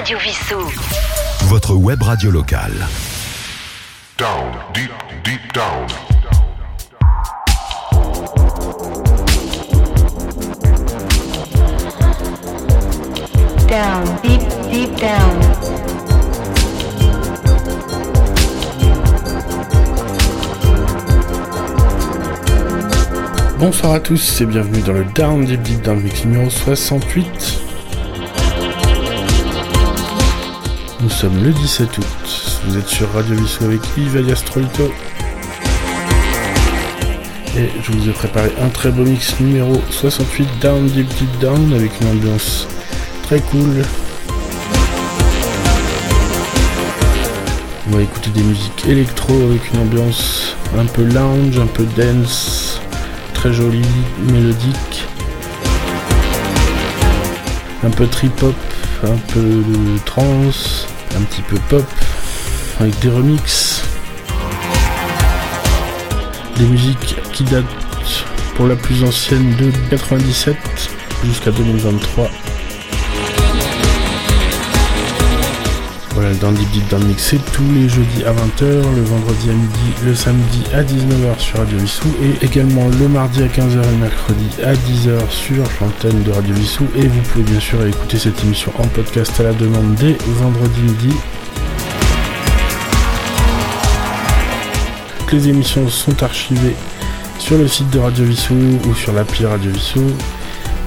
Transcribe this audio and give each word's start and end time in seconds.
Radio 0.00 0.16
Vissou. 0.18 0.56
Votre 1.48 1.74
web 1.74 2.02
radio 2.02 2.30
locale. 2.30 2.72
Down, 4.16 4.50
deep, 4.72 4.90
deep 5.22 5.52
down. 5.52 5.86
Down, 13.68 14.04
deep, 14.22 14.40
deep 14.72 14.98
down. 14.98 15.38
Bonsoir 23.58 23.92
à 23.92 24.00
tous 24.00 24.40
et 24.40 24.46
bienvenue 24.46 24.80
dans 24.80 24.94
le 24.94 25.04
Down 25.14 25.44
Deep 25.44 25.60
Deep 25.60 25.82
Down 25.82 26.00
Mix 26.00 26.24
numéro 26.24 26.48
68. 26.48 27.59
Nous 31.02 31.08
sommes 31.08 31.42
le 31.42 31.50
17 31.50 31.96
août. 31.96 32.60
Vous 32.66 32.76
êtes 32.76 32.88
sur 32.88 33.10
Radio 33.12 33.34
Vissou 33.34 33.64
avec 33.64 33.80
Yves 33.96 34.18
alias. 34.18 34.44
Et 37.56 37.68
je 37.82 37.92
vous 37.92 38.08
ai 38.08 38.12
préparé 38.12 38.52
un 38.60 38.68
très 38.68 38.90
beau 38.90 39.04
mix 39.04 39.40
numéro 39.40 39.80
68 39.90 40.46
Down 40.60 40.86
Deep 40.88 41.08
Deep 41.08 41.38
Down 41.40 41.72
avec 41.72 41.90
une 42.02 42.08
ambiance 42.08 42.68
très 43.22 43.40
cool. 43.40 43.82
On 47.88 47.96
va 47.96 48.02
écouter 48.02 48.30
des 48.30 48.42
musiques 48.42 48.84
électro 48.86 49.32
avec 49.32 49.72
une 49.72 49.80
ambiance 49.80 50.54
un 50.78 50.84
peu 50.84 51.04
lounge, 51.04 51.58
un 51.58 51.66
peu 51.66 51.86
dance, 51.96 52.78
très 53.32 53.54
jolie, 53.54 53.80
mélodique. 54.30 55.06
Un 57.84 57.90
peu 57.90 58.06
trip-hop, 58.06 58.54
un 59.02 59.16
peu 59.32 59.40
de 59.40 59.98
trance, 60.04 60.79
petit 61.24 61.42
peu 61.42 61.56
pop, 61.68 61.84
avec 62.78 62.98
des 63.00 63.10
remixes. 63.10 63.82
Des 66.56 66.64
musiques 66.66 67.16
qui 67.32 67.44
datent 67.44 67.64
pour 68.54 68.66
la 68.66 68.76
plus 68.76 69.04
ancienne 69.04 69.54
de 69.56 69.70
97 69.90 70.56
jusqu'à 71.24 71.50
2023. 71.50 72.30
Voilà, 76.20 76.34
dans 76.34 76.52
Deep 76.52 76.70
Deep 76.72 76.92
Mix, 77.06 77.28
c'est 77.30 77.52
tous 77.52 77.64
les 77.72 77.88
jeudis 77.88 78.24
à 78.26 78.32
20h, 78.32 78.94
le 78.94 79.02
vendredi 79.04 79.48
à 79.48 79.54
midi, 79.54 80.04
le 80.04 80.14
samedi 80.14 80.62
à 80.74 80.82
19h 80.82 81.38
sur 81.38 81.56
Radio 81.60 81.78
Vissou 81.78 82.08
et 82.22 82.44
également 82.44 82.86
le 82.88 83.08
mardi 83.08 83.42
à 83.42 83.46
15h 83.46 83.82
et 83.82 83.90
le 83.90 83.96
mercredi 83.96 84.50
à 84.62 84.74
10h 84.74 85.30
sur 85.30 85.64
l'antenne 85.80 86.22
de 86.22 86.30
Radio 86.30 86.54
Vissou. 86.54 86.84
Et 86.94 87.08
vous 87.08 87.22
pouvez 87.22 87.44
bien 87.44 87.58
sûr 87.58 87.86
écouter 87.86 88.18
cette 88.18 88.44
émission 88.44 88.70
en 88.76 88.86
podcast 88.88 89.40
à 89.40 89.44
la 89.44 89.52
demande 89.54 89.94
dès 89.94 90.18
vendredi 90.26 90.82
midi. 90.82 91.16
Toutes 95.20 95.32
les 95.32 95.48
émissions 95.48 95.88
sont 95.88 96.22
archivées 96.22 96.76
sur 97.38 97.56
le 97.56 97.66
site 97.66 97.88
de 97.88 97.98
Radio 97.98 98.26
Vissou 98.26 98.58
ou 98.86 98.94
sur 98.94 99.14
l'appli 99.14 99.46
Radio 99.46 99.70
Vissou 99.70 100.04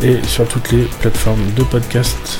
et 0.04 0.20
sur 0.28 0.48
toutes 0.48 0.72
les 0.72 0.84
plateformes 1.02 1.52
de 1.56 1.64
podcast. 1.64 2.40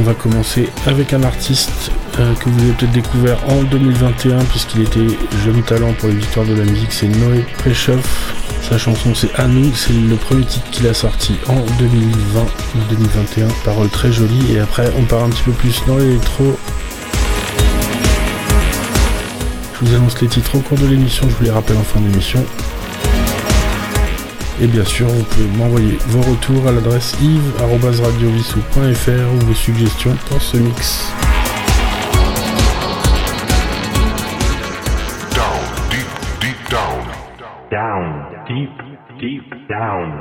On 0.00 0.02
va 0.02 0.14
commencer 0.14 0.70
avec 0.86 1.12
un 1.12 1.22
artiste 1.24 1.92
euh, 2.18 2.32
que 2.36 2.48
vous 2.48 2.58
avez 2.62 2.72
peut-être 2.72 2.92
découvert 2.92 3.38
en 3.50 3.62
2021 3.64 4.38
puisqu'il 4.44 4.80
était 4.80 5.06
jeune 5.44 5.62
talent 5.62 5.92
pour 5.92 6.08
les 6.08 6.14
victoires 6.14 6.46
de 6.46 6.54
la 6.54 6.64
musique, 6.64 6.90
c'est 6.90 7.06
Noé 7.06 7.44
Prechoff. 7.58 8.34
Sa 8.62 8.78
chanson 8.78 9.14
c'est 9.14 9.34
À 9.38 9.46
nous, 9.46 9.74
c'est 9.74 9.92
le 9.92 10.16
premier 10.16 10.46
titre 10.46 10.70
qu'il 10.70 10.86
a 10.86 10.94
sorti 10.94 11.34
en 11.48 11.56
2020-2021, 11.82 13.48
paroles 13.62 13.90
très 13.90 14.10
jolies 14.10 14.54
et 14.54 14.60
après 14.60 14.90
on 14.98 15.02
part 15.02 15.22
un 15.22 15.28
petit 15.28 15.42
peu 15.42 15.52
plus 15.52 15.82
dans 15.86 15.98
l'électro. 15.98 16.58
Je 19.74 19.86
vous 19.86 19.94
annonce 19.94 20.18
les 20.22 20.28
titres 20.28 20.56
au 20.56 20.60
cours 20.60 20.78
de 20.78 20.86
l'émission, 20.86 21.28
je 21.28 21.34
vous 21.34 21.44
les 21.44 21.50
rappelle 21.50 21.76
en 21.76 21.82
fin 21.82 22.00
d'émission. 22.00 22.42
Et 24.62 24.66
bien 24.66 24.84
sûr, 24.84 25.06
vous 25.06 25.24
pouvez 25.24 25.46
m'envoyer 25.56 25.96
vos 26.08 26.20
retours 26.20 26.68
à 26.68 26.72
l'adresse 26.72 27.16
yves.radiovissou.fr 27.22 29.34
ou 29.34 29.38
vos 29.46 29.54
suggestions 29.54 30.14
pour 30.28 30.42
ce 30.42 30.58
mix. 30.58 31.10
Down, 35.34 35.62
deep, 35.90 36.06
deep 36.42 36.58
down. 36.70 37.06
Down, 37.70 38.26
deep, 38.46 38.68
deep 39.18 39.50
down. 39.70 40.12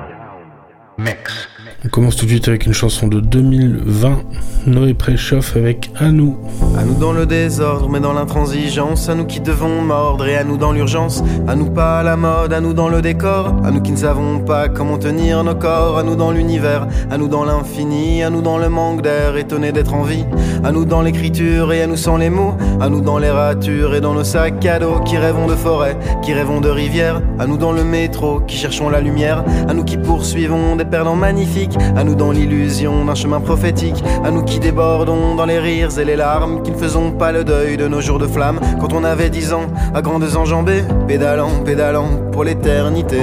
Mix. 0.98 1.49
On 1.86 1.88
commence 1.90 2.16
tout 2.16 2.26
de 2.26 2.32
suite 2.32 2.48
avec 2.48 2.66
une 2.66 2.74
chanson 2.74 3.08
de 3.08 3.20
2020, 3.20 4.20
Noé 4.68 4.94
Préchoff 4.94 5.56
avec 5.56 5.92
À 5.96 6.12
nous. 6.12 6.38
À 6.78 6.84
nous 6.84 6.96
dans 6.96 7.14
le 7.14 7.26
désordre, 7.26 7.88
mais 7.90 8.00
dans 8.00 8.14
l'intransigeance. 8.14 9.08
À 9.10 9.16
nous 9.16 9.26
qui 9.26 9.40
devons 9.40 9.82
mordre 9.82 10.28
et 10.28 10.36
à 10.36 10.44
nous 10.44 10.58
dans 10.58 10.72
l'urgence. 10.74 11.24
À 11.48 11.56
nous 11.56 11.70
pas 11.70 12.00
à 12.00 12.04
la 12.04 12.18
mode, 12.18 12.52
à 12.52 12.60
nous 12.60 12.74
dans 12.74 12.90
le 12.90 13.02
décor. 13.02 13.56
À 13.64 13.72
nous 13.72 13.82
qui 13.82 13.92
ne 13.92 13.98
savons 13.98 14.40
pas 14.40 14.68
comment 14.68 14.98
tenir 14.98 15.44
nos 15.44 15.56
corps. 15.56 15.98
À 15.98 16.04
nous 16.04 16.16
dans 16.16 16.32
l'univers, 16.32 16.88
à 17.10 17.18
nous 17.18 17.28
dans 17.30 17.46
l'infini. 17.46 18.24
À 18.24 18.30
nous 18.30 18.42
dans 18.42 18.58
le 18.58 18.70
manque 18.70 19.02
d'air, 19.02 19.38
étonné 19.38 19.72
d'être 19.72 19.94
en 19.94 20.04
vie. 20.04 20.26
À 20.64 20.72
nous 20.72 20.86
dans 20.86 21.02
l'écriture 21.02 21.72
et 21.72 21.82
à 21.82 21.88
nous 21.88 21.98
sans 21.98 22.18
les 22.18 22.30
mots. 22.30 22.56
À 22.82 22.90
nous 22.90 23.02
dans 23.02 23.18
les 23.18 23.32
ratures 23.32 23.96
et 23.96 24.02
dans 24.02 24.14
nos 24.14 24.26
sacs 24.26 24.66
à 24.66 24.80
dos. 24.80 25.00
Qui 25.00 25.18
rêvons 25.18 25.48
de 25.48 25.56
forêt, 25.56 25.98
qui 26.24 26.34
rêvons 26.34 26.60
de 26.60 26.70
rivière. 26.70 27.22
À 27.40 27.48
nous 27.48 27.58
dans 27.58 27.72
le 27.72 27.86
métro, 27.86 28.42
qui 28.42 28.58
cherchons 28.58 28.90
la 28.90 29.00
lumière. 29.00 29.46
À 29.70 29.74
nous 29.74 29.86
qui 29.86 29.98
poursuivons 29.98 30.76
des 30.76 30.86
perdants 30.86 31.16
magnifiques. 31.16 31.59
À 31.96 32.04
nous 32.04 32.16
dans 32.16 32.32
l'illusion 32.32 33.04
d'un 33.06 33.16
chemin 33.16 33.40
prophétique. 33.40 34.04
À 34.24 34.32
nous 34.32 34.44
qui 34.44 34.60
débordons 34.60 35.36
dans 35.36 35.46
les 35.46 35.60
rires 35.60 35.98
et 36.00 36.06
les 36.06 36.16
larmes. 36.16 36.62
Qui 36.62 36.72
ne 36.72 36.78
faisons 36.78 37.12
pas 37.12 37.32
le 37.32 37.44
deuil 37.44 37.76
de 37.76 37.88
nos 37.88 38.02
jours 38.02 38.20
de 38.20 38.28
flamme. 38.28 38.60
Quand 38.80 38.94
on 38.94 39.04
avait 39.04 39.30
dix 39.30 39.52
ans, 39.52 39.68
à 39.94 40.02
grandes 40.02 40.36
enjambées. 40.36 40.84
Pédalant, 41.08 41.64
pédalant 41.66 42.10
pour 42.32 42.44
l'éternité. 42.44 43.22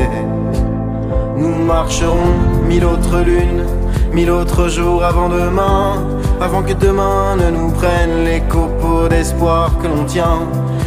Nous 1.37 1.55
marcherons 1.55 2.35
mille 2.67 2.85
autres 2.85 3.21
lunes, 3.21 3.65
mille 4.13 4.31
autres 4.31 4.69
jours 4.69 5.05
avant 5.05 5.29
demain, 5.29 6.03
avant 6.41 6.63
que 6.63 6.73
demain 6.73 7.37
ne 7.37 7.51
nous 7.51 7.71
prenne 7.71 8.25
les 8.25 8.41
copeaux 8.41 9.09
d'espoir 9.09 9.77
que 9.79 9.87
l'on 9.87 10.05
tient. 10.05 10.41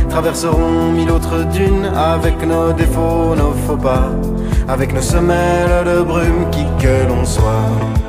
Traverserons 0.10 0.92
mille 0.92 1.12
autres 1.12 1.46
dunes 1.54 1.86
avec 1.96 2.44
nos 2.48 2.74
défauts, 2.74 3.36
nos 3.38 3.54
faux 3.68 3.78
pas, 3.78 4.10
avec 4.70 4.94
nos 4.94 5.02
semelles 5.02 5.84
de 5.84 6.04
brume 6.04 6.50
qui 6.52 6.64
que 6.80 7.08
l'on 7.08 7.26
soit. 7.26 8.09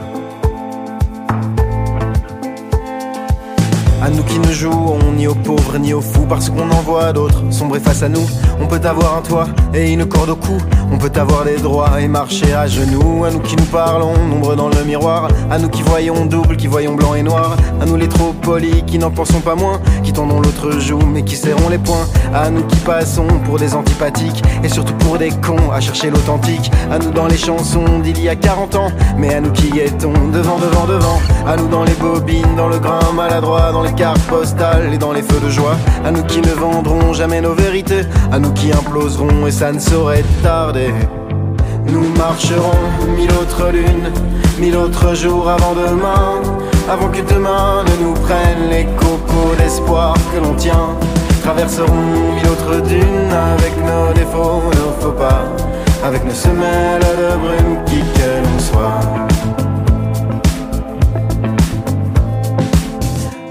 Nous 4.16 4.24
qui 4.24 4.38
ne 4.38 4.52
jouons 4.52 4.98
ni 5.16 5.26
aux 5.26 5.34
pauvres 5.34 5.78
ni 5.78 5.92
aux 5.94 6.00
fous 6.00 6.26
parce 6.28 6.50
qu'on 6.50 6.68
en 6.70 6.82
voit 6.82 7.12
d'autres 7.12 7.42
sombrer 7.50 7.80
face 7.80 8.02
à 8.02 8.08
nous. 8.08 8.26
On 8.60 8.66
peut 8.66 8.80
avoir 8.84 9.16
un 9.16 9.22
toit 9.22 9.46
et 9.72 9.92
une 9.92 10.06
corde 10.06 10.30
au 10.30 10.36
cou. 10.36 10.58
On 10.92 10.98
peut 10.98 11.12
avoir 11.14 11.44
des 11.44 11.56
droits 11.56 12.00
et 12.00 12.08
marcher 12.08 12.52
à 12.52 12.66
genoux. 12.66 13.24
À 13.24 13.30
nous 13.30 13.38
qui 13.38 13.54
nous 13.56 13.64
parlons, 13.64 14.12
nombre 14.28 14.56
dans 14.56 14.68
le 14.68 14.82
miroir. 14.84 15.28
À 15.50 15.58
nous 15.58 15.68
qui 15.68 15.82
voyons 15.82 16.26
double, 16.26 16.56
qui 16.56 16.66
voyons 16.66 16.94
blanc 16.94 17.14
et 17.14 17.22
noir. 17.22 17.56
À 17.80 17.86
nous 17.86 17.96
les 17.96 18.08
trop 18.08 18.32
polis 18.32 18.82
qui 18.86 18.98
n'en 18.98 19.10
pensons 19.10 19.40
pas 19.40 19.54
moins. 19.54 19.80
Qui 20.02 20.12
tendons 20.12 20.40
l'autre 20.40 20.78
joue 20.80 20.98
mais 20.98 21.22
qui 21.22 21.36
serrons 21.36 21.68
les 21.68 21.78
poings. 21.78 22.06
À 22.34 22.50
nous 22.50 22.64
qui 22.64 22.76
passons 22.78 23.28
pour 23.44 23.58
des 23.58 23.74
antipathiques 23.74 24.42
et 24.64 24.68
surtout 24.68 24.94
pour 24.94 25.18
des 25.18 25.30
cons 25.30 25.70
à 25.72 25.80
chercher 25.80 26.10
l'authentique. 26.10 26.70
À 26.90 26.98
nous 26.98 27.12
dans 27.12 27.26
les 27.26 27.38
chansons 27.38 28.00
d'il 28.02 28.20
y 28.20 28.28
a 28.28 28.34
40 28.34 28.74
ans. 28.74 28.88
Mais 29.16 29.34
à 29.34 29.40
nous 29.40 29.52
qui 29.52 29.70
guettons 29.70 30.12
devant, 30.32 30.58
devant, 30.58 30.86
devant. 30.86 31.20
À 31.46 31.56
nous 31.56 31.68
dans 31.68 31.84
les 31.84 31.94
bobines, 31.94 32.56
dans 32.56 32.68
le 32.68 32.78
grain 32.78 33.12
maladroit, 33.14 33.70
dans 33.72 33.82
les 33.82 33.92
cartes 34.00 34.30
postales 34.30 34.94
et 34.94 34.96
dans 34.96 35.12
les 35.12 35.20
feux 35.20 35.40
de 35.44 35.50
joie. 35.50 35.76
À 36.06 36.10
nous 36.10 36.22
qui 36.22 36.40
ne 36.40 36.52
vendrons 36.52 37.12
jamais 37.12 37.42
nos 37.42 37.52
vérités. 37.52 38.04
À 38.32 38.38
nous 38.38 38.50
qui 38.54 38.72
imploserons 38.72 39.46
et 39.46 39.50
ça 39.50 39.72
ne 39.72 39.78
saurait 39.78 40.24
tarder. 40.42 40.94
Nous 41.84 42.08
marcherons 42.16 42.80
mille 43.14 43.30
autres 43.32 43.68
lunes, 43.70 44.10
mille 44.58 44.74
autres 44.74 45.14
jours 45.14 45.50
avant 45.50 45.74
demain. 45.74 46.40
Avant 46.88 47.08
que 47.08 47.20
demain 47.20 47.84
ne 47.84 48.06
nous 48.06 48.14
prenne 48.14 48.70
les 48.70 48.86
copeaux 48.96 49.54
d'espoir 49.58 50.14
que 50.32 50.40
l'on 50.42 50.54
tient. 50.54 50.96
Traverserons 51.42 52.32
mille 52.34 52.48
autres 52.48 52.80
dunes 52.80 53.34
avec 53.52 53.76
nos 53.84 54.14
défauts, 54.14 54.62
nos 54.78 54.92
faux 54.98 55.12
pas. 55.12 55.44
Avec 56.02 56.24
nos 56.24 56.32
semelles 56.46 57.02
de 57.02 57.36
brume 57.36 57.84
qui 57.84 57.98
que 57.98 58.30
l'on 58.44 58.58
soit. 58.58 59.29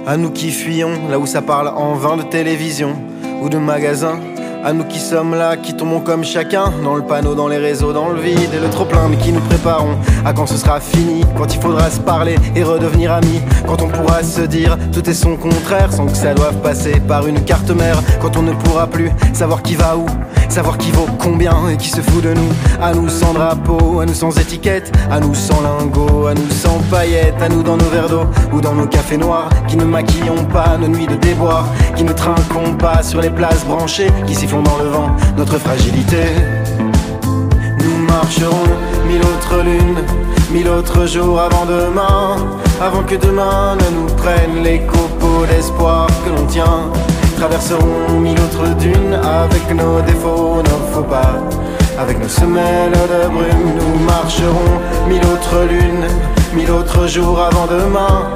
À 0.09 0.17
nous 0.17 0.31
qui 0.31 0.49
fuyons 0.49 1.07
là 1.07 1.19
où 1.19 1.27
ça 1.27 1.43
parle 1.43 1.67
en 1.67 1.93
vain 1.93 2.17
de 2.17 2.23
télévision 2.23 2.95
ou 3.43 3.47
de 3.47 3.59
magasins. 3.59 4.19
À 4.63 4.73
nous 4.73 4.83
qui 4.83 4.97
sommes 4.97 5.35
là, 5.35 5.55
qui 5.55 5.75
tombons 5.75 5.99
comme 5.99 6.23
chacun 6.23 6.73
Dans 6.83 6.95
le 6.95 7.03
panneau, 7.03 7.35
dans 7.35 7.47
les 7.47 7.59
réseaux, 7.59 7.93
dans 7.93 8.09
le 8.09 8.19
vide 8.19 8.49
et 8.53 8.59
le 8.59 8.69
trop 8.71 8.85
plein 8.85 9.07
Mais 9.07 9.15
qui 9.17 9.31
nous 9.31 9.39
préparons 9.39 9.95
à 10.25 10.33
quand 10.33 10.47
ce 10.47 10.57
sera 10.57 10.81
fini 10.81 11.23
Quand 11.37 11.53
il 11.53 11.61
faudra 11.61 11.89
se 11.89 12.01
parler 12.01 12.35
et 12.55 12.63
redevenir 12.63 13.13
amis 13.13 13.39
Quand 13.65 13.81
on 13.81 13.87
pourra 13.87 14.21
se 14.21 14.41
dire 14.41 14.77
tout 14.91 15.09
est 15.09 15.13
son 15.13 15.37
contraire 15.37 15.93
Sans 15.93 16.07
que 16.07 16.17
ça 16.17 16.33
doive 16.33 16.57
passer 16.57 16.99
par 17.07 17.25
une 17.25 17.41
carte 17.45 17.69
mère 17.69 18.01
Quand 18.19 18.35
on 18.35 18.41
ne 18.41 18.51
pourra 18.51 18.87
plus 18.87 19.11
savoir 19.33 19.61
qui 19.61 19.75
va 19.75 19.95
où 19.95 20.05
Savoir 20.49 20.79
qui 20.79 20.91
vaut 20.91 21.05
combien 21.19 21.69
et 21.69 21.77
qui 21.77 21.89
se 21.89 22.01
fout 22.01 22.23
de 22.23 22.33
nous. 22.33 22.49
À 22.81 22.93
nous 22.93 23.07
sans 23.07 23.33
drapeau, 23.33 23.99
à 23.99 24.05
nous 24.05 24.15
sans 24.15 24.35
étiquette, 24.39 24.91
à 25.11 25.19
nous 25.19 25.35
sans 25.35 25.61
lingots, 25.61 26.25
à 26.25 26.33
nous 26.33 26.49
sans 26.49 26.79
paillettes, 26.89 27.39
à 27.39 27.49
nous 27.49 27.61
dans 27.61 27.77
nos 27.77 27.85
verres 27.85 28.09
d'eau 28.09 28.25
ou 28.51 28.59
dans 28.59 28.73
nos 28.73 28.87
cafés 28.87 29.17
noirs, 29.17 29.49
qui 29.67 29.77
ne 29.77 29.85
maquillons 29.85 30.45
pas 30.45 30.75
nos 30.77 30.87
nuits 30.87 31.05
de 31.05 31.15
déboire, 31.15 31.67
qui 31.95 32.03
ne 32.03 32.13
trinquons 32.13 32.73
pas 32.79 33.03
sur 33.03 33.21
les 33.21 33.29
places 33.29 33.63
branchées, 33.63 34.11
qui 34.25 34.33
sifflons 34.33 34.63
dans 34.63 34.77
le 34.77 34.89
vent 34.89 35.15
notre 35.37 35.59
fragilité. 35.59 36.23
Nous 36.77 38.05
marcherons 38.07 38.65
mille 39.07 39.21
autres 39.21 39.63
lunes, 39.63 40.03
mille 40.51 40.67
autres 40.67 41.05
jours 41.05 41.39
avant 41.39 41.65
demain, 41.65 42.37
avant 42.81 43.03
que 43.03 43.15
demain 43.15 43.75
ne 43.75 43.99
nous 43.99 44.15
prenne 44.15 44.63
les 44.63 44.79
copeaux 44.81 45.45
d'espoir 45.45 46.07
que 46.25 46.31
l'on 46.31 46.45
tient. 46.47 46.91
Traverserons 47.39 48.19
mille 48.19 48.37
autres 48.41 48.75
dunes 48.75 49.13
avec 49.13 49.73
nos 49.73 50.01
défauts, 50.01 50.61
nos 50.61 50.93
faux 50.93 51.03
pas. 51.03 51.39
Avec 51.97 52.19
nos 52.19 52.27
semelles 52.27 52.91
de 52.91 53.29
brume, 53.29 53.75
nous 53.79 54.03
marcherons 54.03 54.73
mille 55.07 55.25
autres 55.25 55.63
lunes, 55.69 56.05
mille 56.53 56.69
autres 56.69 57.07
jours 57.07 57.39
avant 57.39 57.65
demain. 57.65 58.27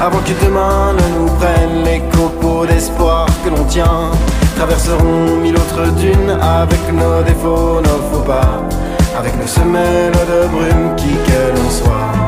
Avant 0.00 0.18
que 0.18 0.32
demain 0.44 0.92
ne 0.92 1.20
nous 1.20 1.30
prenne 1.36 1.84
les 1.84 2.00
copeaux 2.10 2.66
d'espoir 2.66 3.26
que 3.44 3.50
l'on 3.50 3.62
tient. 3.62 4.10
Traverserons 4.56 5.36
mille 5.40 5.56
autres 5.56 5.92
dunes 5.92 6.36
avec 6.42 6.92
nos 6.92 7.22
défauts, 7.22 7.80
nos 7.80 8.02
faux 8.10 8.24
pas. 8.26 8.60
Avec 9.16 9.38
nos 9.38 9.46
semelles 9.46 10.10
de 10.12 10.48
brume, 10.48 10.96
qui 10.96 11.10
que 11.10 11.56
l'on 11.56 11.70
soit. 11.70 12.27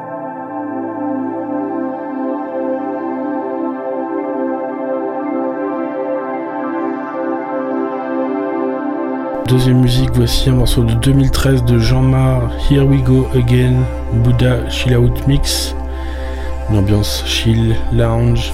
Deuxième 9.51 9.81
musique, 9.81 10.11
voici 10.13 10.49
un 10.49 10.53
morceau 10.53 10.85
de 10.85 10.93
2013 10.93 11.65
de 11.65 11.77
Jean-Mar, 11.77 12.49
Here 12.69 12.83
We 12.85 13.03
Go 13.03 13.27
Again, 13.35 13.83
Buddha 14.23 14.69
Chill 14.69 14.95
Out 14.95 15.27
Mix, 15.27 15.75
une 16.69 16.77
ambiance 16.77 17.21
chill, 17.25 17.75
lounge. 17.91 18.53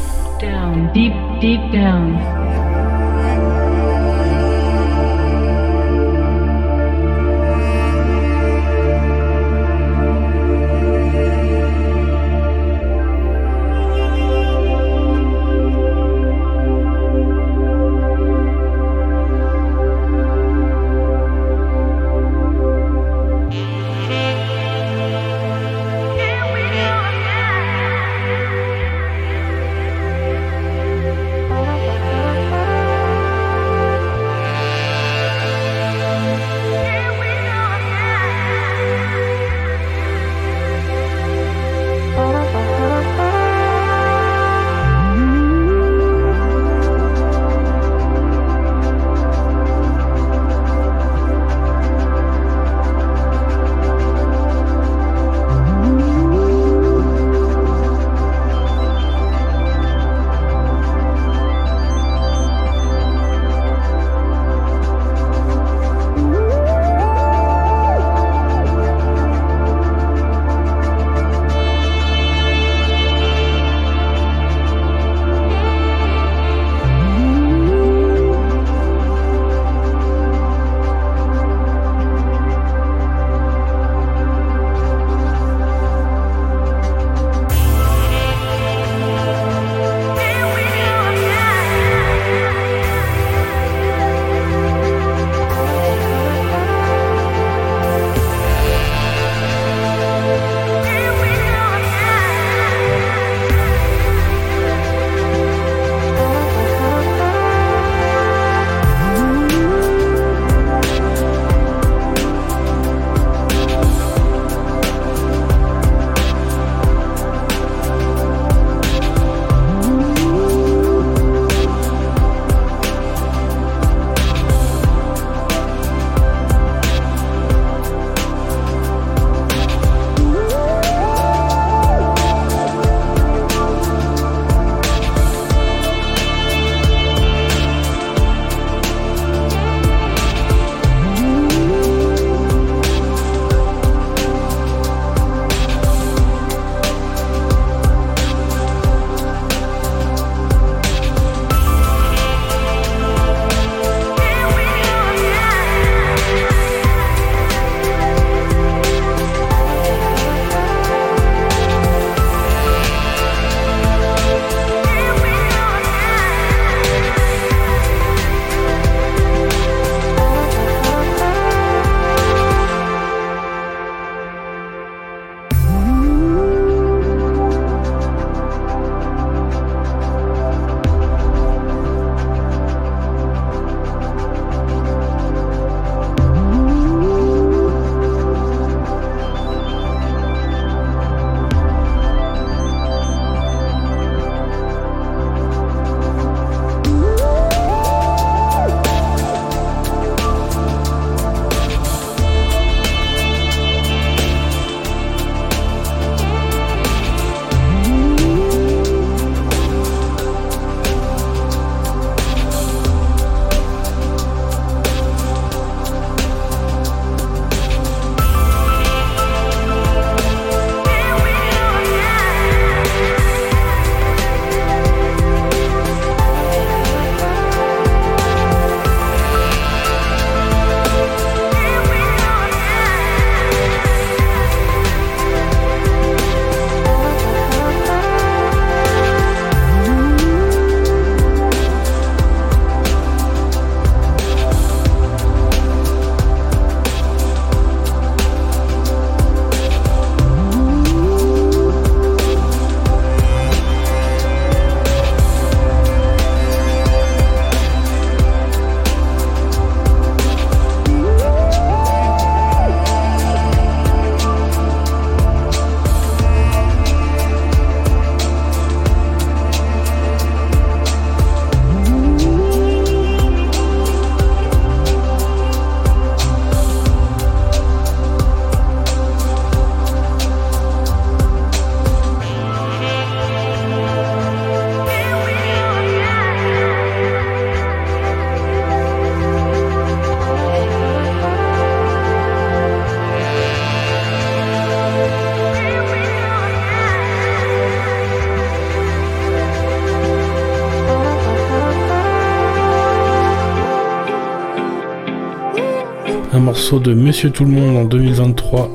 morceau 306.57 306.79
de 306.79 306.95
Monsieur 306.95 307.29
Tout 307.29 307.45
le 307.45 307.51
Monde 307.51 307.77
en 307.77 307.85
2023. 307.85 308.71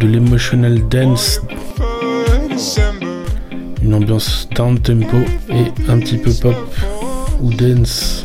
De 0.00 0.06
l'Emotional 0.08 0.88
Dance. 0.88 1.40
Une 3.80 3.94
ambiance 3.94 4.48
down 4.56 4.76
tempo 4.80 5.18
et 5.50 5.70
un 5.88 6.00
petit 6.00 6.18
peu 6.18 6.32
pop 6.32 6.56
ou 7.40 7.54
dance. 7.54 8.24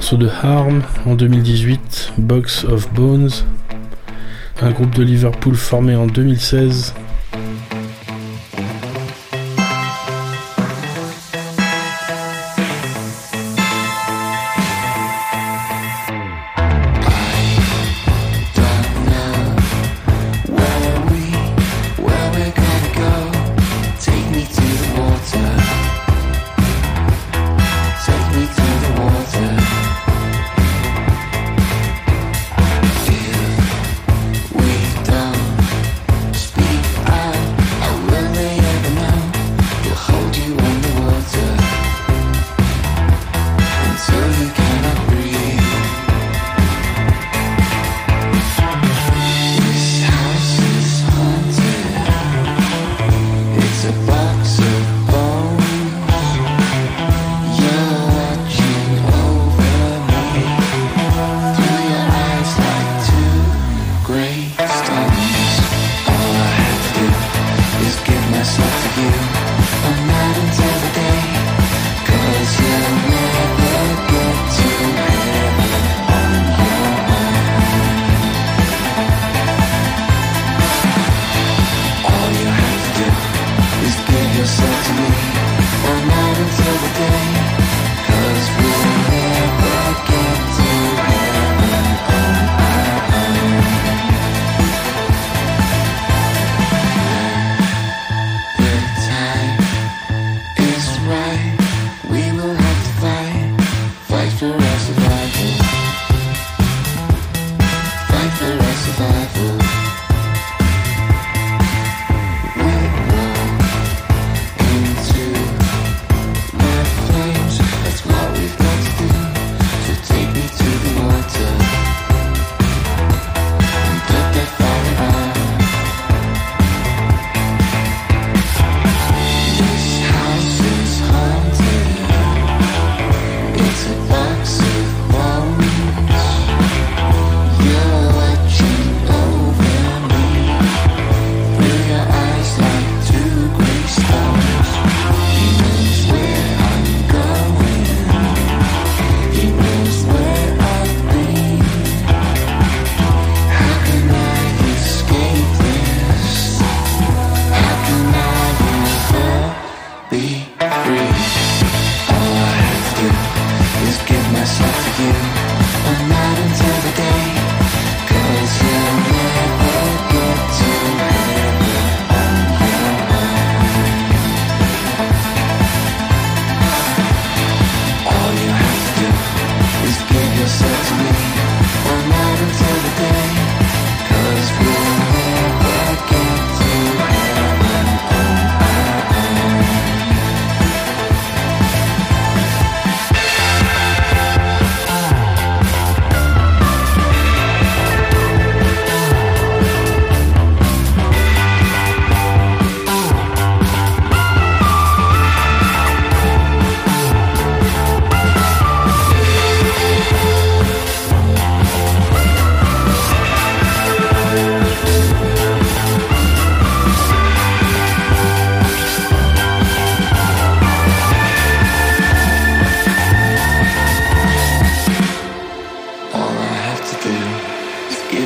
morceau 0.00 0.16
de 0.16 0.30
Harm 0.42 0.80
en 1.04 1.14
2018, 1.14 2.14
Box 2.16 2.64
of 2.64 2.90
Bones, 2.94 3.44
un 4.62 4.70
groupe 4.70 4.94
de 4.94 5.02
Liverpool 5.02 5.54
formé 5.54 5.94
en 5.94 6.06
2016 6.06 6.94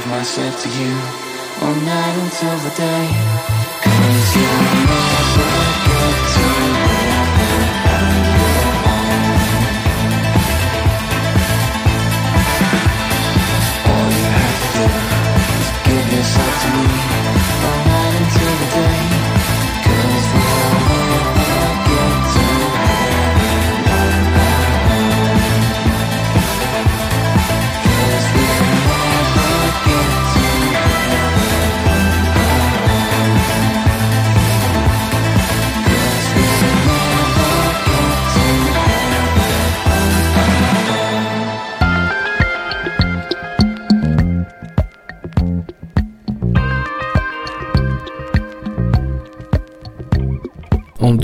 myself 0.06 0.62
to 0.62 0.68
you 0.68 0.92
all 1.62 1.74
night 1.74 2.16
until 2.24 2.56
the 2.58 2.72
day. 2.76 3.08
Cause 3.82 4.36
you. 4.36 4.84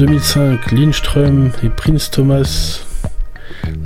2005, 0.00 0.72
Lindström 0.72 1.50
et 1.62 1.68
Prince 1.68 2.10
Thomas, 2.10 2.80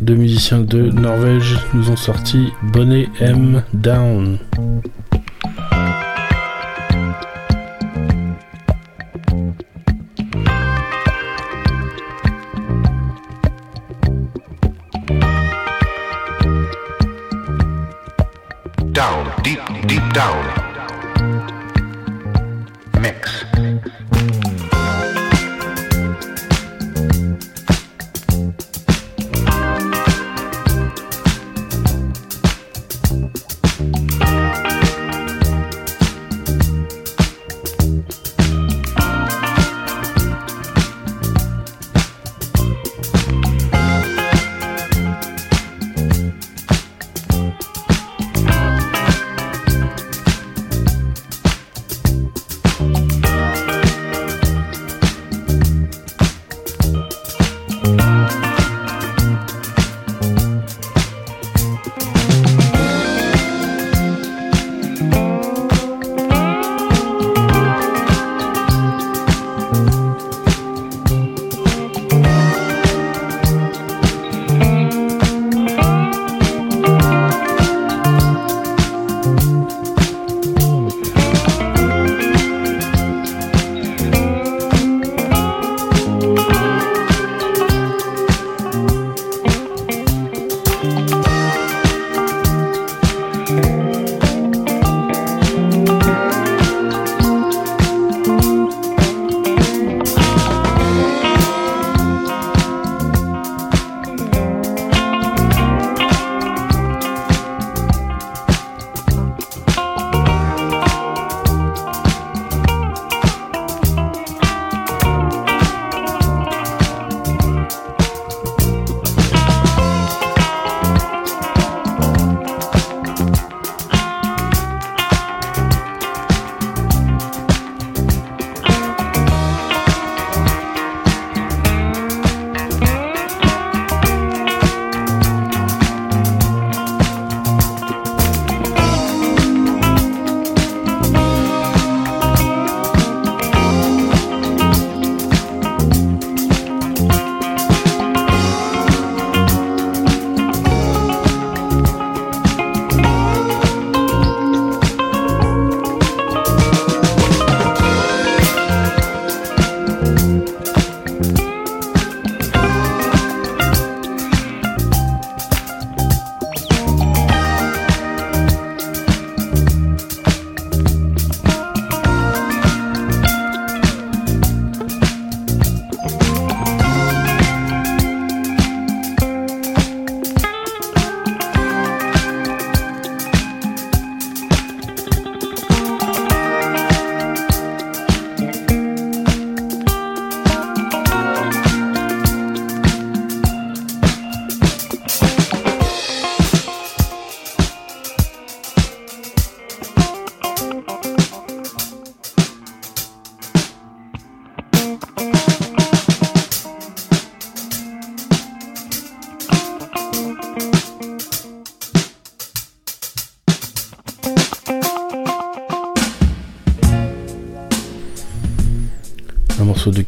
deux 0.00 0.14
musiciens 0.14 0.60
de 0.60 0.82
Norvège, 0.82 1.58
nous 1.74 1.90
ont 1.90 1.96
sorti 1.96 2.52
Bonnet 2.62 3.08
M 3.18 3.64
Down. 3.72 4.38
Down, 4.54 4.82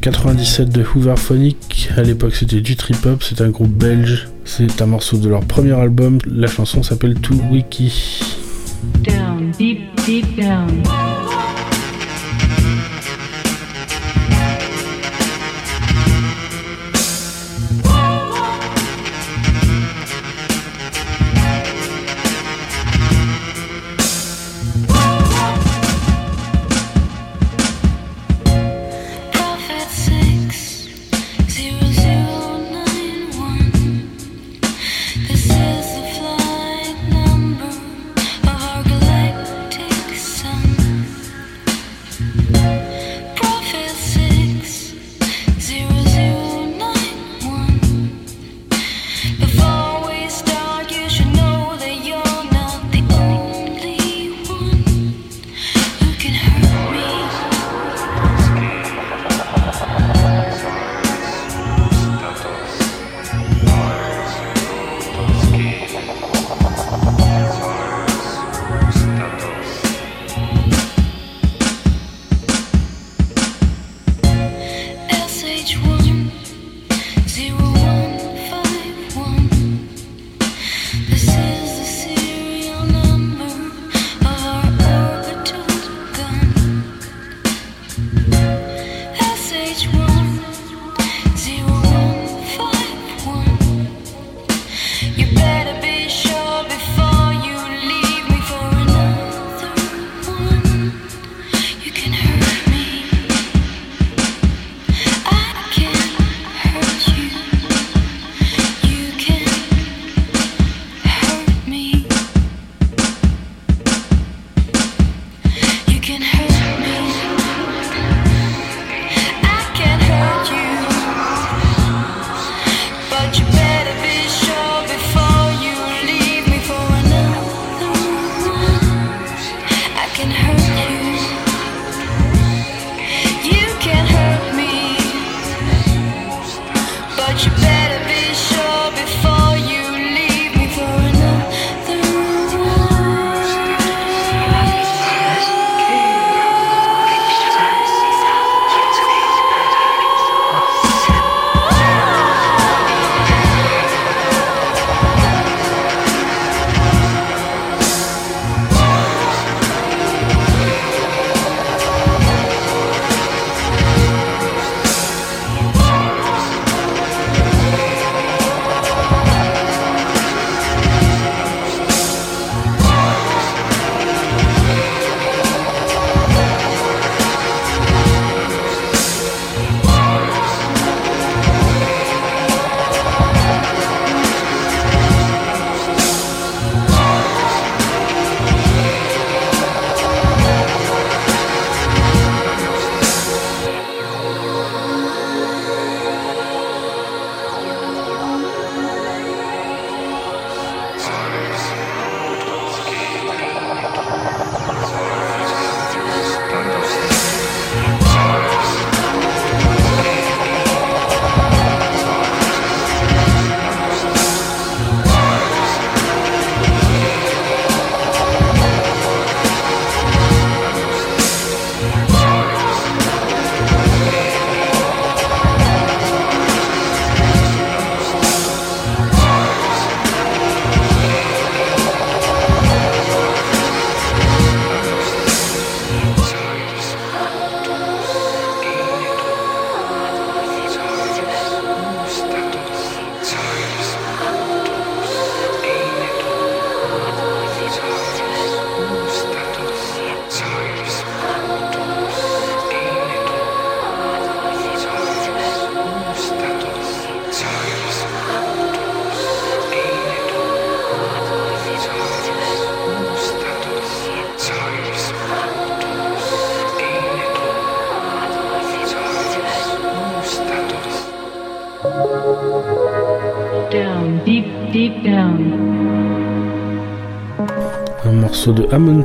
97 0.07 0.69
de 0.69 0.85
Hooverphonic. 0.95 1.89
À 1.97 2.01
l'époque, 2.01 2.33
c'était 2.33 2.61
du 2.61 2.77
trip 2.77 3.05
hop. 3.05 3.21
C'est 3.21 3.41
un 3.41 3.49
groupe 3.49 3.73
belge. 3.73 4.29
C'est 4.45 4.81
un 4.81 4.85
morceau 4.85 5.17
de 5.17 5.27
leur 5.27 5.41
premier 5.41 5.73
album. 5.73 6.17
La 6.25 6.47
chanson 6.47 6.81
s'appelle 6.81 7.15
To 7.15 7.33
Wiki. 7.51 8.21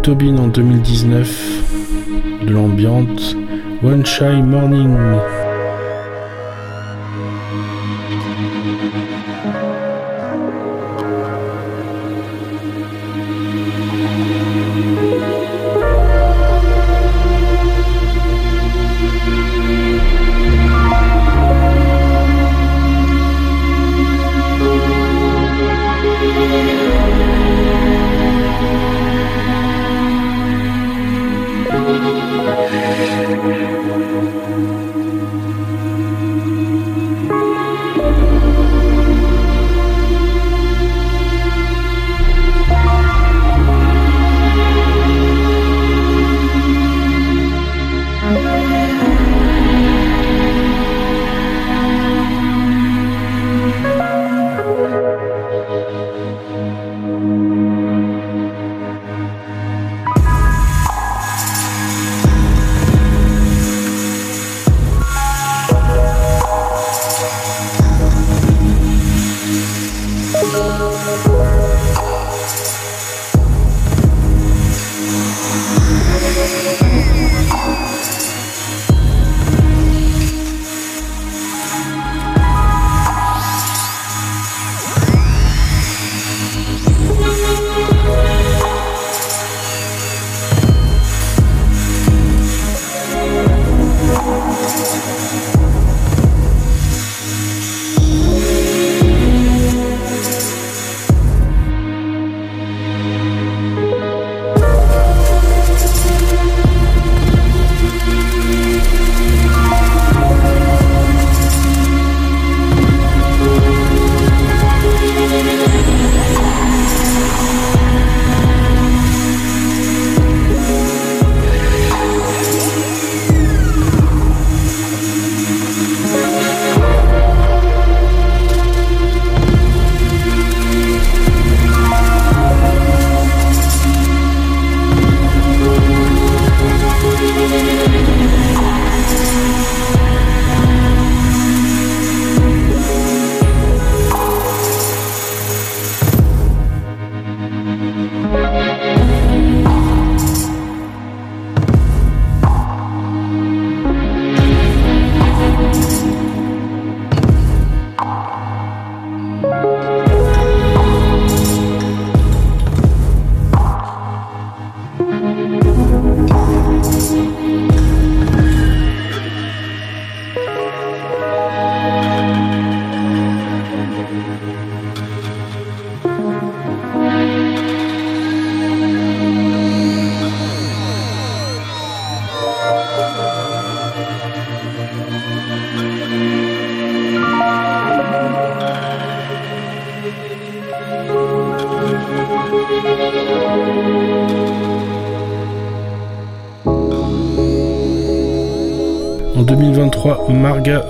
Tobin 0.03 0.37
en 0.39 0.49
2019, 0.49 2.45
de 2.45 2.53
l'ambiance 2.53 3.37
One 3.85 4.05
Shy 4.05 4.43
Morning. 4.43 4.97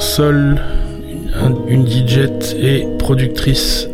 Marga 0.02 0.16
Sol, 0.16 0.60
un- 1.40 1.68
une 1.68 1.86
DJ 1.86 2.28
et 2.60 2.86
productrice 2.98 3.88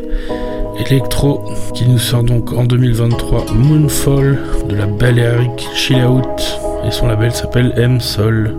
électro, 0.86 1.44
qui 1.74 1.86
nous 1.86 1.98
sort 1.98 2.22
donc 2.22 2.50
en 2.54 2.64
2023 2.64 3.44
Moonfall 3.52 4.38
de 4.70 4.74
la 4.74 4.86
Balearic 4.86 5.68
Chill 5.74 6.02
Out 6.04 6.60
et 6.86 6.90
son 6.90 7.08
label 7.08 7.30
s'appelle 7.32 7.72
M 7.76 8.00
Sol. 8.00 8.54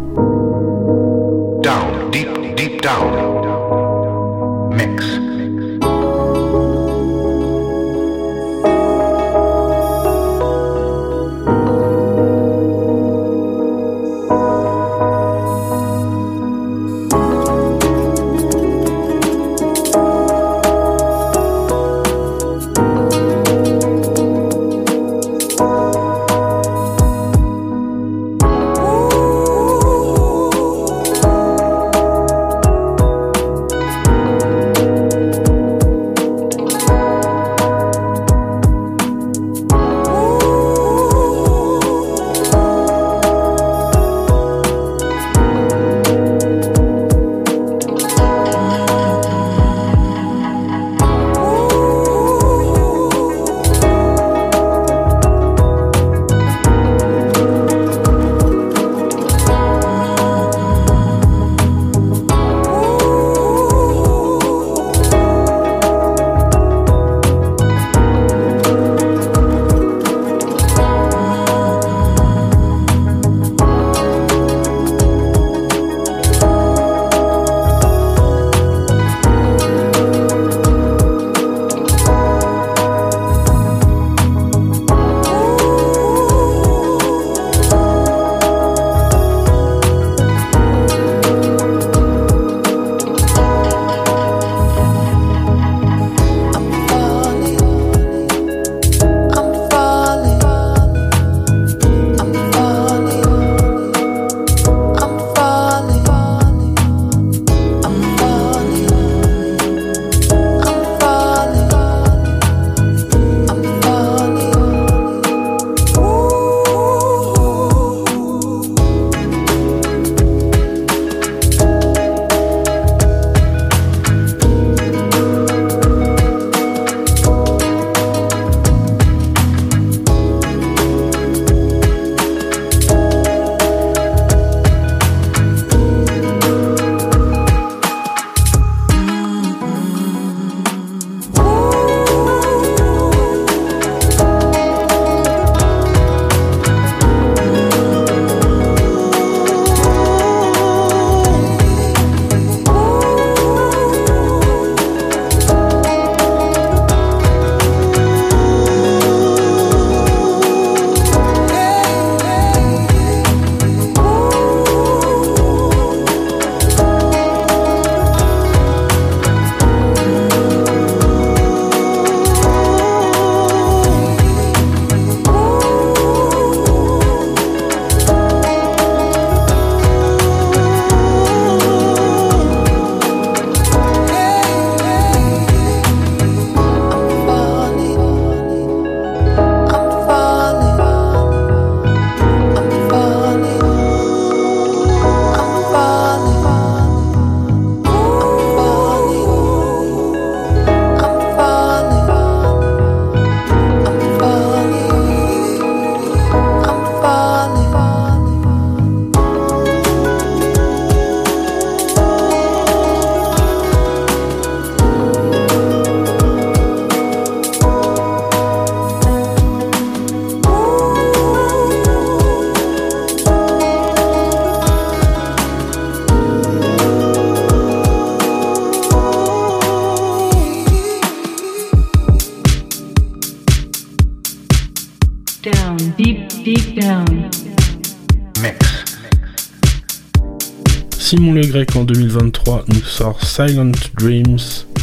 Grec 241.49 241.75
en 241.75 241.83
2023 241.83 242.65
nous 242.67 242.83
sort 242.83 243.25
Silent 243.25 243.71
Dreams, 243.97 244.37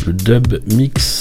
le 0.04 0.12
dub 0.12 0.58
mix. 0.74 1.15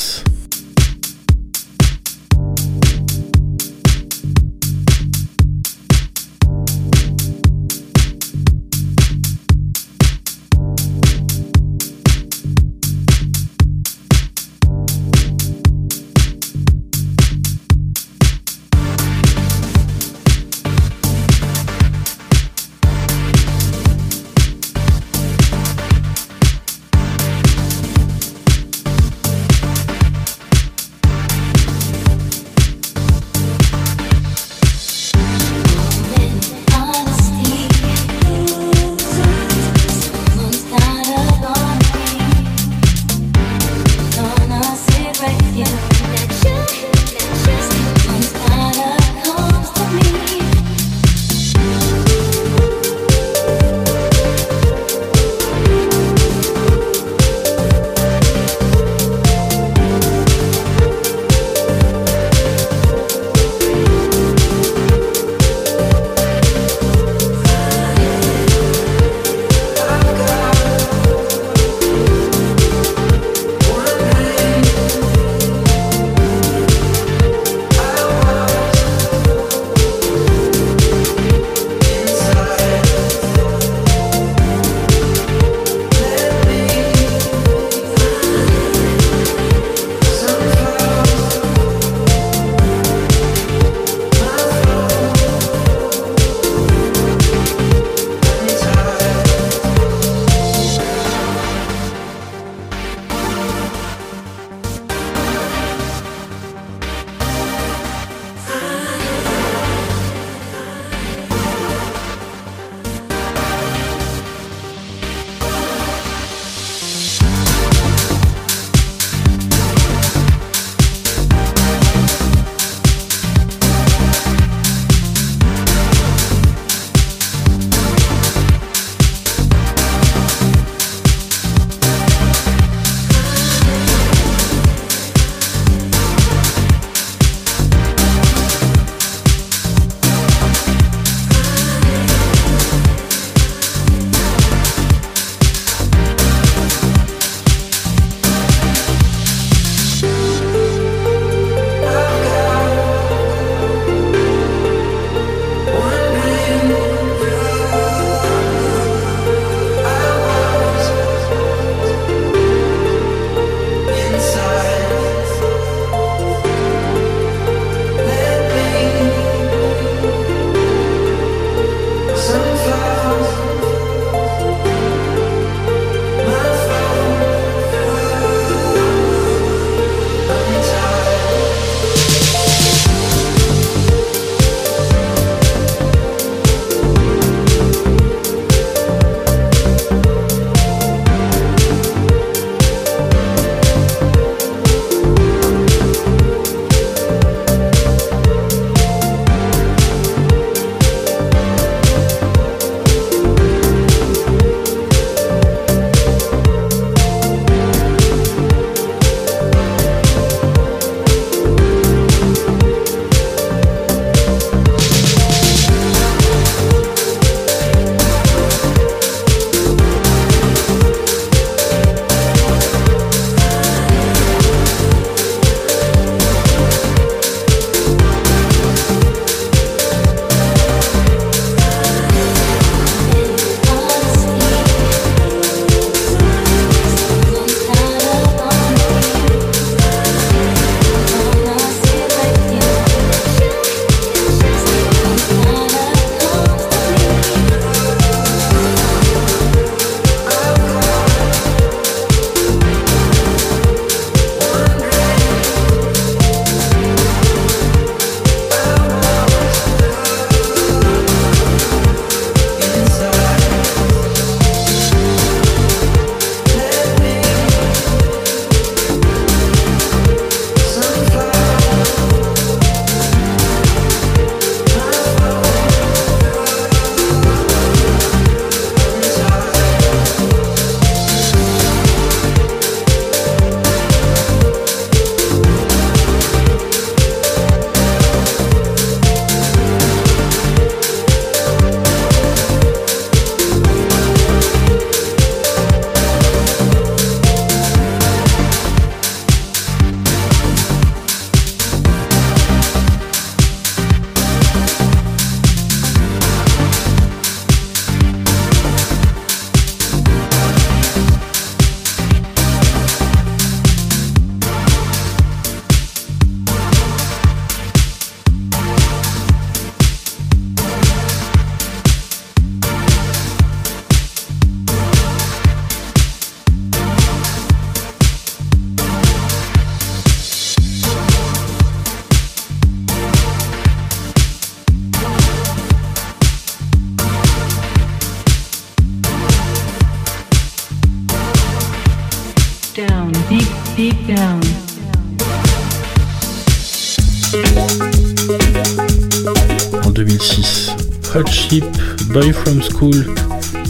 Boy 352.15 352.31
From 352.31 352.61
School, 352.61 353.13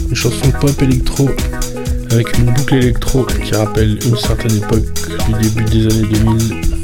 une 0.08 0.14
chanson 0.14 0.52
pop 0.60 0.80
électro 0.80 1.28
avec 2.12 2.38
une 2.38 2.44
boucle 2.44 2.76
électro 2.76 3.24
qui 3.24 3.52
rappelle 3.52 3.98
une 4.06 4.16
certaine 4.16 4.58
époque 4.58 4.84
du 5.26 5.48
début 5.48 5.64
des 5.64 5.92
années 5.92 6.06
2000. 6.12 6.75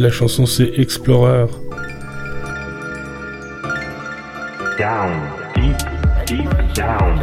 la 0.00 0.10
chanson 0.10 0.46
c'est 0.46 0.72
Explorer. 0.78 1.46
Down, 4.78 5.10
deep, 6.26 6.48
down. 6.74 7.20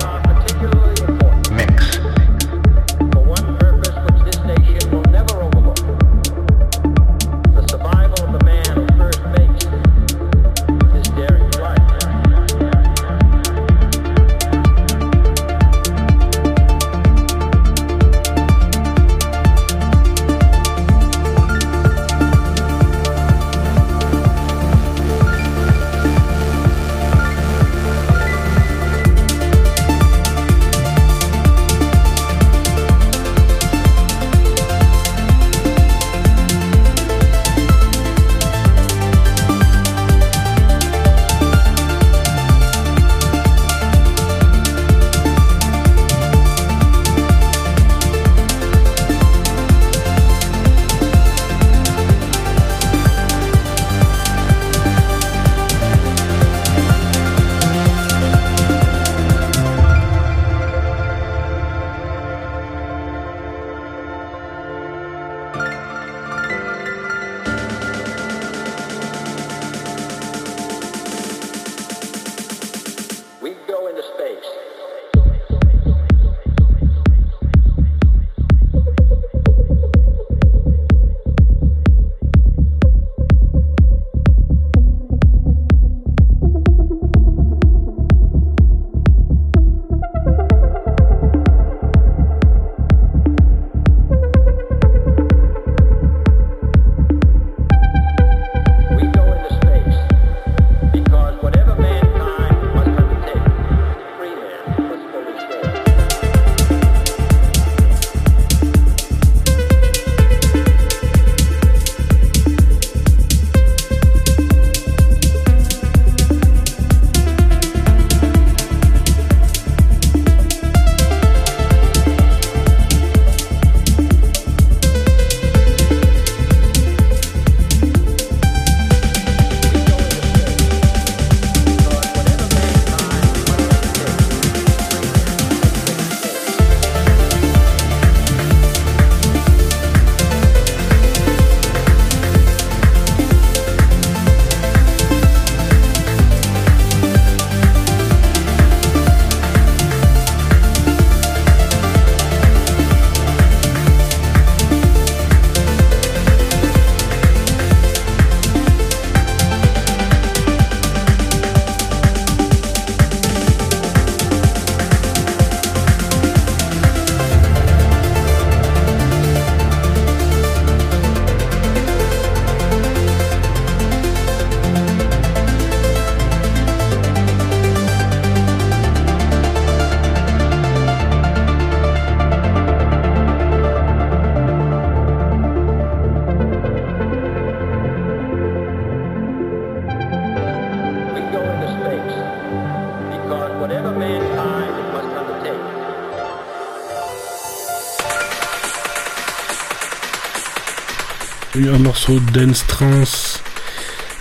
morceau 202.08 202.20
Dance 202.34 202.66
Trance 202.68 203.42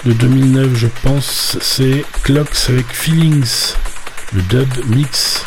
de 0.05 0.13
2009, 0.13 0.75
je 0.75 0.87
pense, 1.03 1.59
c'est 1.61 2.05
Clocks 2.23 2.69
avec 2.69 2.87
Feelings, 2.93 3.75
le 4.33 4.43
dub 4.43 4.69
mix. 4.87 5.43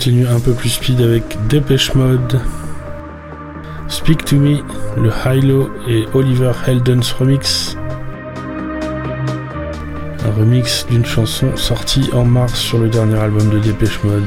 continue 0.00 0.28
un 0.28 0.40
peu 0.40 0.54
plus 0.54 0.70
speed 0.70 1.02
avec 1.02 1.36
Dépêche 1.48 1.92
Mode, 1.94 2.40
Speak 3.88 4.24
to 4.24 4.36
Me, 4.36 4.60
le 4.96 5.12
Hilo 5.26 5.68
et 5.86 6.06
Oliver 6.14 6.52
Heldens 6.66 7.12
remix. 7.18 7.76
Un 10.24 10.30
remix 10.38 10.86
d'une 10.86 11.04
chanson 11.04 11.54
sortie 11.54 12.08
en 12.14 12.24
mars 12.24 12.58
sur 12.58 12.78
le 12.78 12.88
dernier 12.88 13.18
album 13.18 13.50
de 13.50 13.58
Dépêche 13.58 14.02
Mode. 14.02 14.24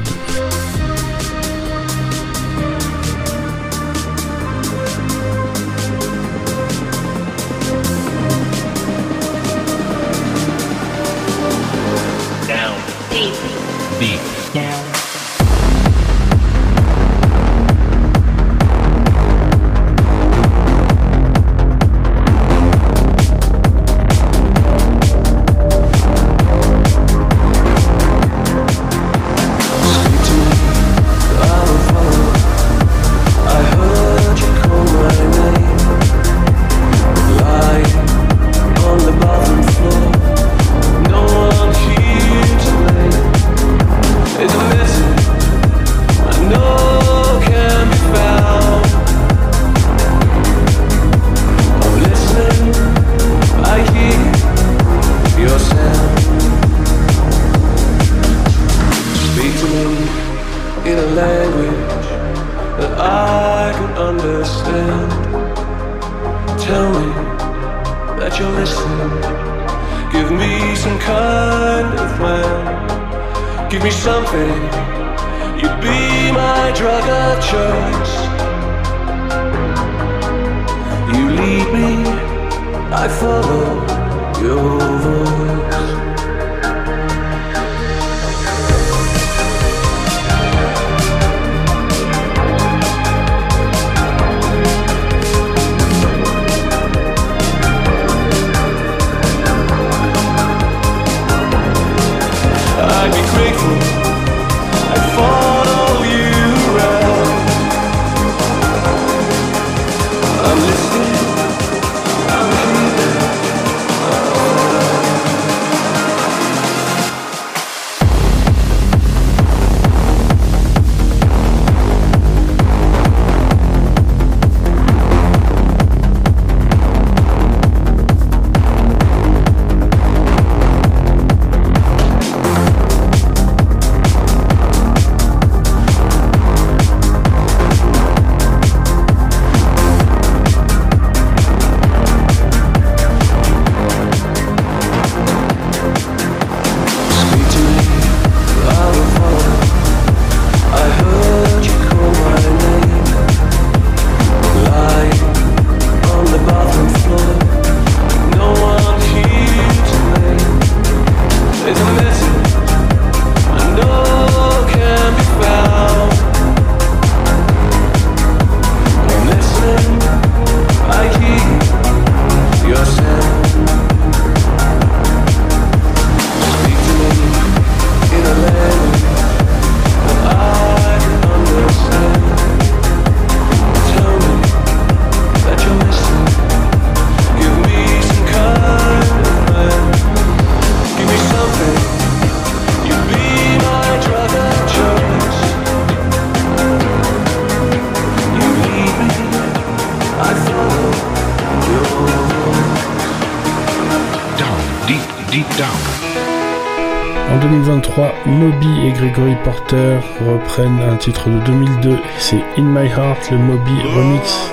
titre 211.04 211.28
de 211.28 211.38
2002, 211.40 211.98
c'est 212.18 212.42
In 212.56 212.62
My 212.62 212.88
Heart, 212.88 213.30
le 213.30 213.36
Moby 213.36 213.72
Remix, 213.94 214.50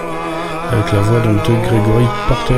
avec 0.70 0.92
la 0.92 1.00
voix 1.00 1.22
donc 1.22 1.42
de 1.48 1.54
Gregory 1.66 2.06
Porter. 2.28 2.56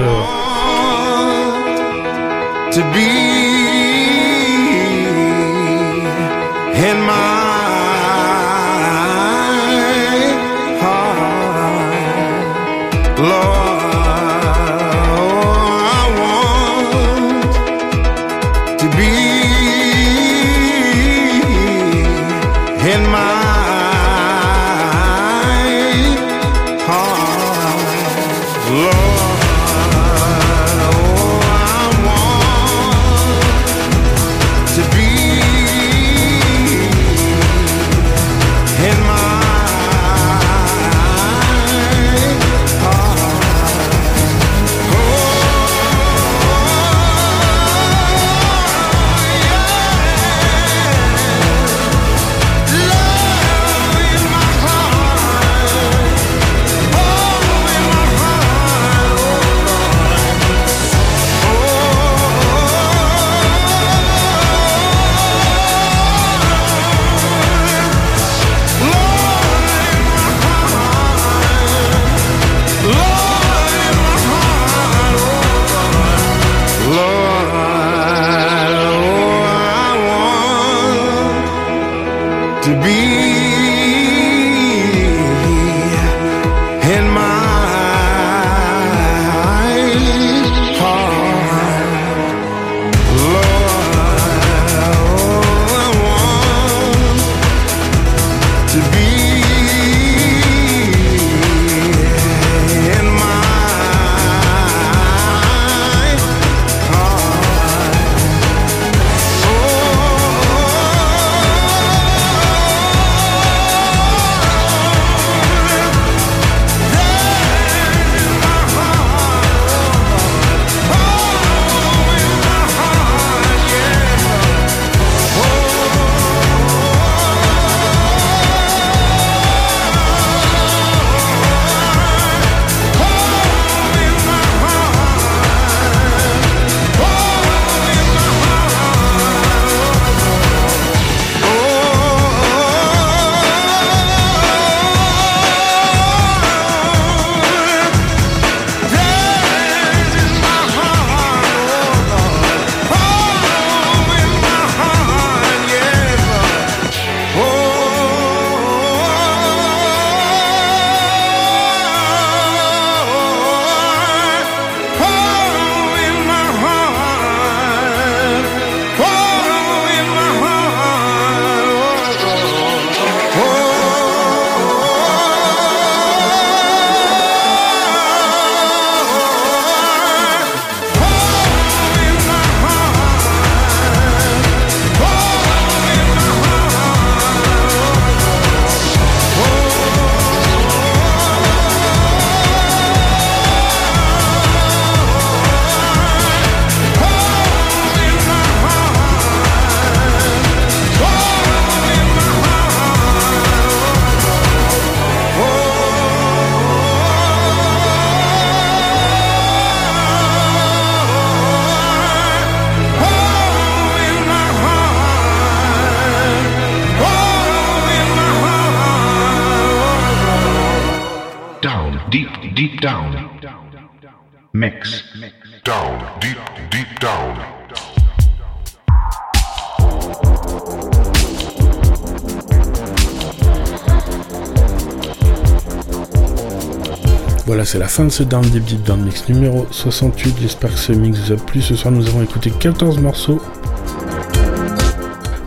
C'est 237.73 237.79
la 237.79 237.87
fin 237.87 238.03
de 238.03 238.09
ce 238.09 238.21
Down 238.21 238.43
Deep 238.43 238.65
Deep 238.65 238.83
Down 238.83 239.01
Mix 239.01 239.27
numéro 239.29 239.65
68. 239.71 240.35
J'espère 240.39 240.71
que 240.71 240.77
ce 240.77 240.91
mix 240.91 241.17
vous 241.17 241.31
a 241.31 241.37
plu. 241.37 241.59
Ce 241.59 241.75
soir, 241.75 241.91
nous 241.91 242.05
avons 242.05 242.21
écouté 242.21 242.51
14 242.51 242.99
morceaux. 242.99 243.41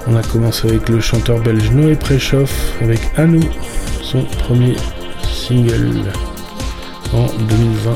On 0.09 0.17
a 0.17 0.23
commencé 0.25 0.67
avec 0.67 0.89
le 0.89 0.99
chanteur 0.99 1.39
belge 1.39 1.71
Noé 1.71 1.95
Préchoff 1.95 2.51
avec 2.83 2.99
Anou, 3.17 3.39
son 4.03 4.25
premier 4.41 4.75
single 5.33 6.03
en 7.13 7.27
2020. 7.27 7.95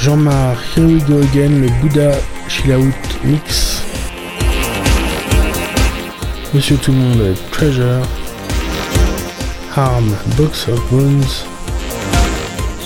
Jean-Marc, 0.00 0.58
Here 0.76 0.86
We 0.86 1.04
Go 1.04 1.20
Again, 1.20 1.60
le 1.60 1.68
Buddha 1.80 2.10
Chill 2.48 2.90
Mix. 3.22 3.80
Monsieur 6.52 6.78
Tout 6.78 6.90
le 6.90 6.98
Monde 6.98 7.20
avec 7.20 7.50
Treasure. 7.52 8.02
Harm, 9.76 10.12
Box 10.36 10.66
of 10.66 10.80
Bones. 10.90 11.53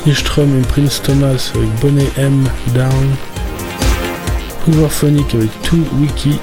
Nystrom 0.06 0.58
et 0.58 0.66
Prince 0.66 1.02
Thomas 1.02 1.50
avec 1.54 1.68
Bonnet 1.80 2.08
M 2.16 2.48
Down. 2.74 3.16
Hooverphonic 4.66 5.34
avec 5.34 5.62
Two 5.62 5.84
Wiki. 6.00 6.38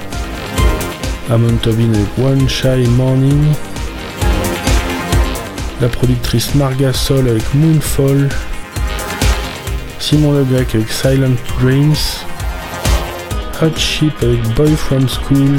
Amon 1.30 1.56
Tobin 1.62 1.92
avec 1.92 2.18
One 2.18 2.48
Shy 2.48 2.88
Morning. 2.90 3.52
La 5.80 5.88
productrice 5.88 6.54
Marga 6.54 6.92
Sol 6.92 7.28
avec 7.28 7.54
Moonfall. 7.54 8.28
Simon 9.98 10.32
Le 10.32 10.44
Grec 10.44 10.74
avec 10.74 10.90
Silent 10.90 11.36
Dreams. 11.60 11.94
Hot 13.62 13.76
Ship 13.76 14.14
avec 14.22 14.42
Boy 14.54 14.74
From 14.76 15.08
School. 15.08 15.56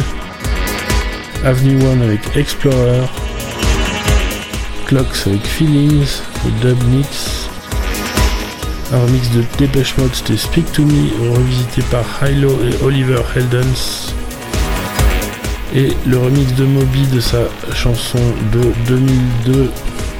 Avenue 1.43 1.83
One 1.85 2.01
avec 2.01 2.35
Explorer. 2.35 3.03
Clocks 4.87 5.27
avec 5.27 5.45
Feelings, 5.45 6.21
dub 6.61 6.81
mix. 6.85 7.36
Un 8.93 8.99
remix 8.99 9.29
de 9.31 9.43
Dépêche 9.57 9.97
Mode, 9.97 10.13
c'était 10.13 10.37
Speak 10.37 10.71
to 10.71 10.83
Me, 10.83 11.33
revisité 11.35 11.81
par 11.91 12.05
Hilo 12.23 12.57
et 12.63 12.83
Oliver 12.85 13.21
Heldens. 13.35 14.13
Et 15.75 15.89
le 16.05 16.17
remix 16.17 16.53
de 16.53 16.63
Moby 16.63 17.05
de 17.07 17.19
sa 17.19 17.39
chanson 17.73 18.19
de 18.53 18.61
2002, 18.87 19.69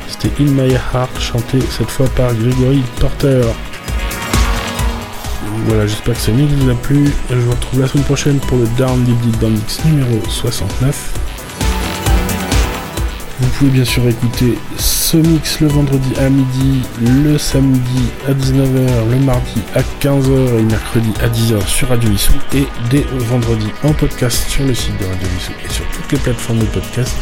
c'était 0.09 0.43
In 0.43 0.51
My 0.51 0.74
Heart, 0.74 1.18
chanté 1.18 1.59
cette 1.70 1.89
fois 1.89 2.07
par 2.18 2.34
Gregory 2.34 2.84
Porter. 2.99 3.41
Voilà, 5.68 5.88
j'espère 5.88 6.15
que 6.15 6.22
ce 6.22 6.32
mix 6.32 6.51
vous 6.51 6.70
a 6.70 6.76
plu. 6.76 7.09
Je 7.30 7.36
vous 7.36 7.51
retrouve 7.51 7.80
la 7.80 7.88
semaine 7.88 8.03
prochaine 8.03 8.39
pour 8.39 8.57
le 8.57 8.68
Down 8.78 9.01
Deep 9.05 9.20
Deep 9.22 9.39
Down 9.39 9.53
Mix 9.53 9.86
numéro 9.86 10.22
69. 10.30 11.16
Pouvez 13.57 13.71
bien 13.71 13.85
sûr 13.85 14.07
écouter 14.07 14.55
ce 14.77 15.17
mix 15.17 15.61
le 15.61 15.67
vendredi 15.67 16.13
à 16.19 16.29
midi, 16.29 16.83
le 17.01 17.39
samedi 17.39 18.03
à 18.27 18.33
19h, 18.33 19.09
le 19.09 19.17
mardi 19.25 19.63
à 19.73 19.81
15h 19.81 20.29
et 20.29 20.61
le 20.61 20.67
mercredi 20.67 21.11
à 21.23 21.27
10h 21.27 21.65
sur 21.65 21.87
Radio 21.87 22.07
Vissou 22.11 22.33
et 22.53 22.67
dès 22.91 23.03
vendredi 23.17 23.65
en 23.83 23.93
podcast 23.93 24.47
sur 24.47 24.63
le 24.63 24.75
site 24.75 24.95
de 24.99 25.05
Radio 25.05 25.27
Vissou 25.35 25.53
et 25.65 25.73
sur 25.73 25.83
toutes 25.89 26.11
les 26.11 26.19
plateformes 26.19 26.59
de 26.59 26.65
podcast. 26.65 27.15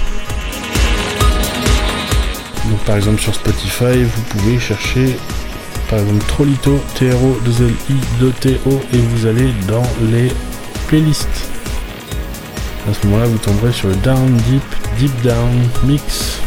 Donc 2.69 2.79
par 2.79 2.97
exemple 2.97 3.21
sur 3.21 3.33
Spotify, 3.33 4.03
vous 4.03 4.21
pouvez 4.23 4.59
chercher 4.59 5.17
par 5.89 5.99
exemple 5.99 6.25
Trolito, 6.27 6.81
TRO, 6.95 7.39
2LI, 7.45 7.95
2TO 8.19 8.81
et 8.91 8.97
vous 8.97 9.25
allez 9.25 9.53
dans 9.69 9.83
les 10.11 10.33
playlists. 10.87 11.54
À 12.87 12.93
ce 12.93 13.07
moment-là, 13.07 13.25
vous 13.25 13.37
tomberez 13.39 13.71
sur 13.71 13.87
le 13.87 13.95
Down 13.95 14.37
Deep, 14.47 14.63
Deep 14.99 15.21
Down 15.23 15.69
Mix. 15.85 16.39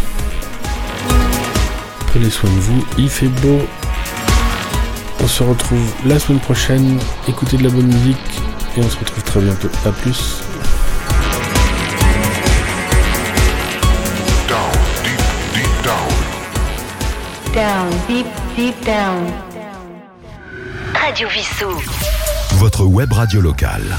Prenez 2.07 2.30
soin 2.30 2.49
de 2.49 2.61
vous, 2.61 2.84
il 2.97 3.09
fait 3.09 3.26
beau. 3.26 3.61
On 5.20 5.26
se 5.26 5.43
retrouve 5.43 5.93
la 6.07 6.18
semaine 6.18 6.39
prochaine. 6.41 6.99
Écoutez 7.28 7.57
de 7.57 7.64
la 7.64 7.70
bonne 7.70 7.86
musique 7.89 8.41
et 8.76 8.80
on 8.80 8.89
se 8.89 8.97
retrouve 8.99 9.22
très 9.24 9.41
bientôt. 9.41 9.68
A 9.84 9.91
plus. 9.91 10.43
Down, 14.49 14.72
deep, 15.03 15.20
deep 15.55 15.84
down. 15.84 16.09
Down, 17.53 17.91
deep, 18.09 18.26
deep 18.57 18.84
down. 18.84 19.26
Radio 20.95 21.28
Vissou. 21.28 21.82
Votre 22.59 22.84
web 22.84 23.12
radio 23.12 23.41
locale. 23.41 23.99